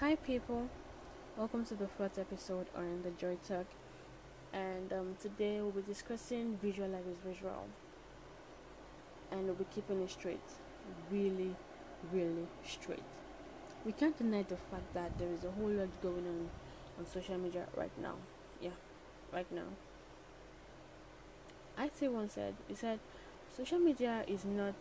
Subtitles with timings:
[0.00, 0.68] Hi, people.
[1.36, 3.66] Welcome to the fourth episode on the Joy Talk.
[4.52, 7.66] And um, today we'll be discussing visualize visual.
[9.32, 10.38] And we'll be keeping it straight.
[11.10, 11.56] Really,
[12.12, 13.02] really straight.
[13.84, 16.48] We can't deny the fact that there is a whole lot going on
[16.96, 18.14] on social media right now.
[18.62, 18.78] Yeah,
[19.32, 19.66] right now.
[21.76, 23.00] I say one said, he said,
[23.56, 24.74] social media is not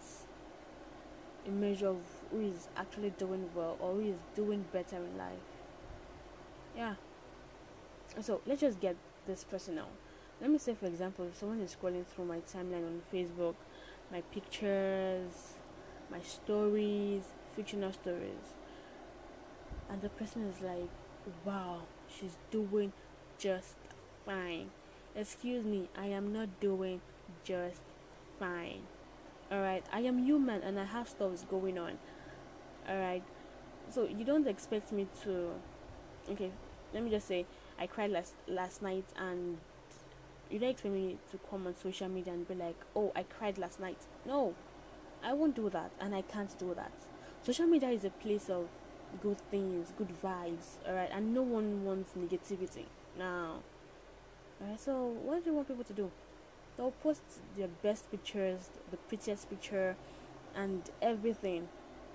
[1.48, 1.98] a measure of
[2.32, 5.48] who is actually doing well or who is doing better in life.
[6.76, 6.95] Yeah.
[8.22, 8.95] So let's just get
[9.26, 9.88] this personal.
[10.41, 13.55] Let me say, for example, if someone is scrolling through my timeline on Facebook,
[14.12, 15.53] my pictures,
[16.12, 17.23] my stories,
[17.55, 18.53] fictional stories,
[19.89, 20.89] and the person is like,
[21.45, 22.94] wow, she's doing
[23.38, 23.75] just
[24.25, 24.70] fine.
[25.16, 27.02] Excuse me, I am not doing
[27.44, 27.81] just
[28.39, 28.81] fine.
[29.50, 31.98] Alright, I am human and I have stuff going on.
[32.90, 33.24] Alright,
[33.90, 35.52] so you don't expect me to.
[36.30, 36.52] Okay,
[36.94, 37.46] let me just say,
[37.80, 39.58] I cried last last night and
[40.50, 43.58] you don't expect me to come on social media and be like, oh, I cried
[43.58, 44.00] last night.
[44.26, 44.54] No,
[45.23, 46.92] I won't do that and I can't do that.
[47.42, 48.67] Social media is a place of
[49.22, 52.84] good things, good vibes, alright, and no one wants negativity
[53.17, 53.59] now.
[54.61, 56.11] Alright, so what do you want people to do?
[56.78, 57.22] They'll post
[57.58, 59.95] their best pictures, the prettiest picture,
[60.56, 61.67] and everything.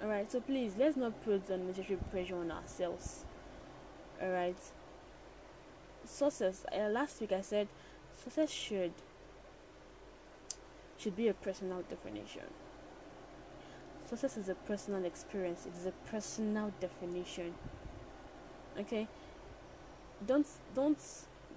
[0.02, 3.24] Alright, so please let's not put unnecessary pressure on ourselves.
[4.22, 4.56] Alright.
[6.04, 6.64] Success.
[6.72, 7.68] Uh, last week I said
[8.22, 8.92] success should
[10.98, 12.42] should be a personal definition.
[14.08, 15.66] Success is a personal experience.
[15.66, 17.54] It is a personal definition.
[18.78, 19.08] Okay.
[20.26, 20.98] Don't don't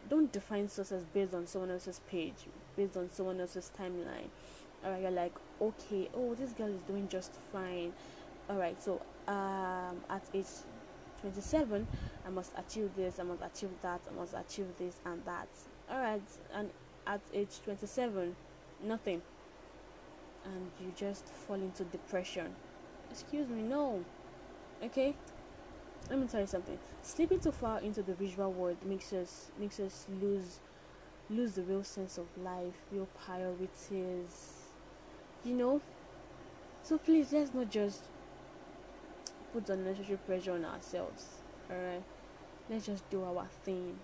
[0.10, 4.30] don't define success based on someone else's page, based on someone else's timeline.
[4.84, 7.94] Alright, you're like, okay, oh, this girl is doing just fine.
[8.50, 10.46] Alright, so um, at age
[11.22, 11.88] 27,
[12.26, 15.48] I must achieve this, I must achieve that, I must achieve this and that.
[15.90, 16.22] Alright,
[16.54, 16.70] and
[17.08, 18.36] at age 27,
[18.84, 19.22] nothing.
[20.46, 22.54] And you just fall into depression.
[23.10, 24.04] Excuse me, no.
[24.84, 25.16] Okay?
[26.10, 26.78] let me tell you something.
[27.02, 30.60] Sleeping too far into the visual world makes us makes us lose
[31.30, 34.54] lose the real sense of life, real priorities.
[35.44, 35.82] You know?
[36.84, 38.02] So please let's not just
[39.54, 41.26] put unnecessary pressure on ourselves.
[41.72, 42.04] Alright?
[42.70, 43.98] Let's just do our thing.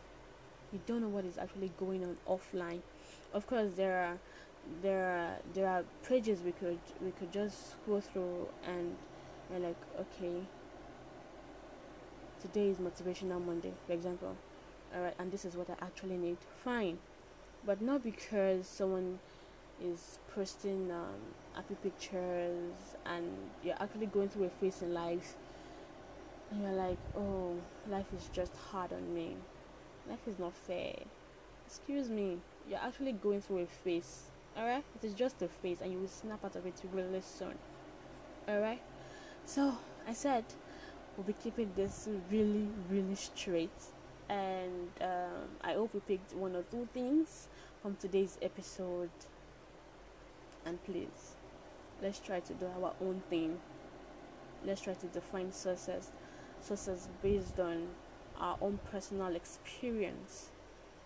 [0.72, 2.82] We don't know what is actually going on offline.
[3.34, 4.18] Of course there are
[4.82, 8.96] there are there are pages we could we could just go through and
[9.50, 10.42] we're like, okay,
[12.42, 14.36] today is motivational Monday, for example.
[14.96, 16.38] Alright, and this is what I actually need.
[16.64, 16.98] Fine.
[17.66, 19.20] But not because someone
[19.84, 21.20] is posting um,
[21.54, 23.26] happy pictures and
[23.64, 25.36] you're actually going through a phase in life
[26.52, 27.56] and you're like, oh,
[27.90, 29.36] life is just hard on me.
[30.10, 30.96] Life is not fair.
[31.68, 32.40] Excuse me,
[32.70, 34.24] you're actually going through a phase.
[34.58, 34.84] Alright?
[34.96, 37.58] It is just a phase and you will snap out of it really soon.
[38.50, 38.82] Alright?
[39.46, 39.78] So,
[40.08, 40.46] I said
[41.16, 43.70] we'll be keeping this really, really straight.
[44.32, 47.50] And um, I hope we picked one or two things
[47.82, 49.10] from today's episode.
[50.66, 51.36] And please,
[52.02, 53.60] let's try to do our own thing.
[54.66, 56.12] Let's try to define success.
[56.62, 57.90] Success based on
[58.40, 60.52] our own personal experience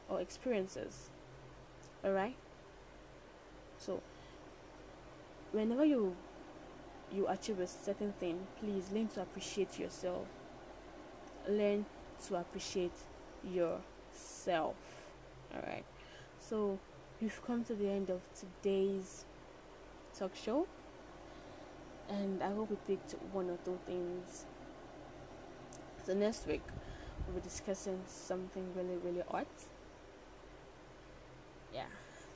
[0.08, 1.10] or experiences.
[2.06, 2.36] Alright?
[3.80, 4.04] So,
[5.52, 6.16] whenever you
[7.12, 10.28] you achieve a certain thing, please learn to appreciate yourself.
[11.50, 11.86] Learn
[12.28, 12.92] to appreciate
[13.54, 14.76] yourself.
[15.54, 15.86] Alright.
[16.40, 16.80] So
[17.22, 19.26] we've come to the end of today's
[20.18, 20.68] talk show.
[22.10, 24.46] And I hope we picked one or two things.
[26.06, 26.62] So next week
[27.26, 29.48] we'll be discussing something really, really hot.
[31.74, 31.86] Yeah.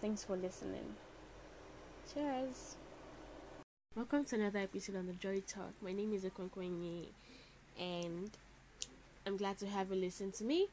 [0.02, 0.96] Thanks for listening.
[2.14, 2.78] Cheers.
[3.96, 5.74] Welcome to another episode on the Joy Talk.
[5.81, 7.08] My name is Okonkwenye
[7.80, 8.31] and
[9.26, 10.67] I'm glad to have you listen to me.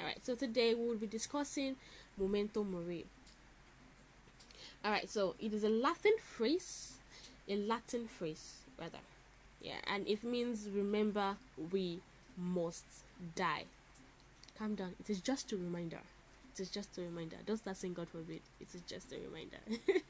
[0.00, 1.76] Alright, so today we will be discussing
[2.16, 3.06] Memento Mori.
[4.84, 6.94] Alright, so it is a Latin phrase,
[7.48, 8.98] a Latin phrase rather.
[9.60, 11.36] Yeah, and it means remember
[11.72, 12.00] we
[12.36, 12.84] must
[13.34, 13.64] die.
[14.56, 16.00] Calm down, it is just a reminder
[16.58, 17.36] it is just a reminder.
[17.46, 18.40] Don't start saying God forbid.
[18.60, 19.58] It is just a reminder.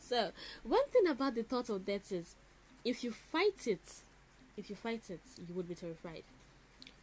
[0.00, 0.30] so,
[0.64, 2.34] one thing about the thought of death is
[2.84, 3.80] if you fight it,
[4.56, 6.24] if you fight it, you would be terrified.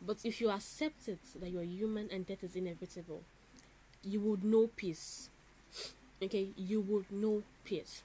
[0.05, 3.21] But if you accept it that you are human and death is inevitable,
[4.03, 5.29] you would know peace.
[6.21, 8.01] Okay, you would know peace.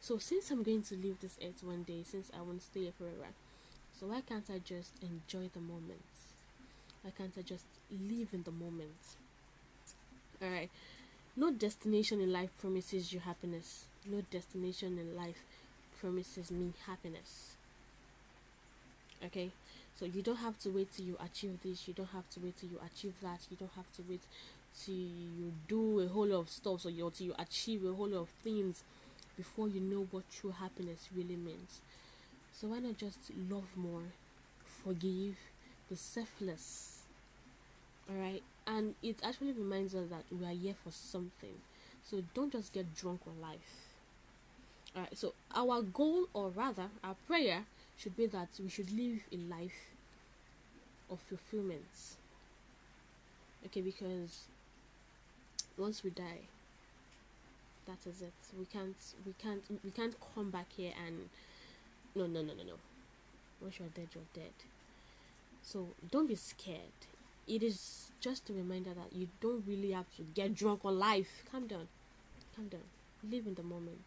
[0.00, 2.92] So since I'm going to leave this earth one day, since I won't stay here
[2.98, 3.32] forever,
[3.98, 6.02] So why can't I just enjoy the moment?
[7.02, 9.00] Why can't I just live in the moment?
[10.42, 10.70] Alright.
[11.36, 13.86] No destination in life promises you happiness.
[14.04, 15.42] No destination in life
[16.00, 17.54] promises me happiness.
[19.24, 19.50] Okay?
[19.98, 22.56] So you don't have to wait till you achieve this, you don't have to wait
[22.58, 24.22] till you achieve that, you don't have to wait
[24.84, 28.08] till you do a whole lot of stuff so you till you achieve a whole
[28.08, 28.82] lot of things
[29.36, 31.80] before you know what true happiness really means.
[32.52, 33.18] So why not just
[33.50, 34.02] love more,
[34.64, 35.36] forgive,
[35.88, 37.02] be selfless.
[38.10, 38.42] Alright?
[38.66, 41.54] And it actually reminds us that we are here for something.
[42.08, 43.58] So don't just get drunk on life.
[44.94, 47.64] Alright, so our goal or rather our prayer
[47.96, 49.92] should be that we should live a life
[51.10, 52.16] of fulfillment.
[53.66, 54.48] Okay, because
[55.78, 56.48] once we die,
[57.86, 58.32] that is it.
[58.58, 58.96] We can't
[59.26, 61.28] we can't we can't come back here and
[62.14, 62.74] no no no no no.
[63.60, 64.52] Once you're dead, you're dead.
[65.62, 66.98] So don't be scared.
[67.46, 71.44] It is just a reminder that you don't really have to get drunk on life.
[71.50, 71.88] Calm down.
[72.56, 72.82] Calm down.
[73.30, 74.02] Live in the moment.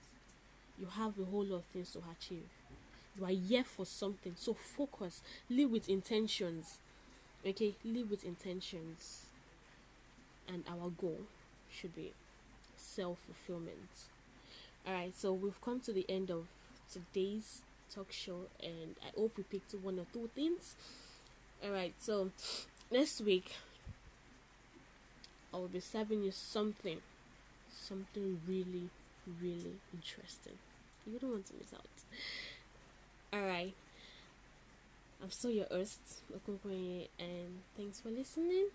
[0.79, 2.49] You have a whole lot of things to achieve.
[3.17, 4.33] You are here for something.
[4.37, 5.21] So focus.
[5.49, 6.77] Live with intentions.
[7.45, 7.75] Okay?
[7.83, 9.25] Live with intentions.
[10.47, 11.21] And our goal
[11.69, 12.13] should be
[12.75, 13.89] self fulfillment.
[14.87, 16.45] Alright, so we've come to the end of
[16.91, 17.61] today's
[17.93, 20.75] talk show, and I hope we picked one or two things.
[21.63, 22.31] Alright, so
[22.89, 23.51] next week
[25.53, 26.99] I will be serving you something,
[27.69, 28.89] something really,
[29.41, 30.53] really interesting.
[31.05, 31.85] You don't want to miss out.
[33.37, 33.75] Alright.
[35.21, 35.99] I'm still your host,
[36.33, 38.67] Okonkwenye, and thanks for listening.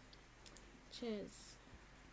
[0.92, 1.51] Cheers.